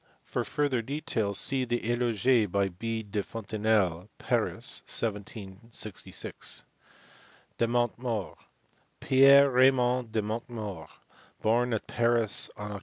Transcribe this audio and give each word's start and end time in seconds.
For 0.23 0.43
further 0.43 0.81
details 0.81 1.37
see 1.39 1.63
the 1.63 1.87
eloge 1.87 2.51
by 2.51 2.69
B. 2.69 3.03
de 3.03 3.21
Fontenelle, 3.21 4.09
Paris, 4.17 4.81
1766. 4.87 6.63
De 7.59 7.67
Montmort, 7.67 8.35
Pierre 8.99 9.51
Raymond 9.51 10.11
de 10.11 10.23
Montmort, 10.23 10.89
born 11.43 11.71
at 11.71 11.85
Paris 11.85 12.49
on 12.57 12.71
Oct. 12.71 12.79